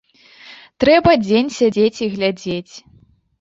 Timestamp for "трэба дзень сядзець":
0.83-2.01